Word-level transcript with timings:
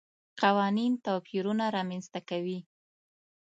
قوانین 0.41 0.93
توپیرونه 1.05 1.65
رامنځته 1.75 2.19
کوي. 2.29 2.59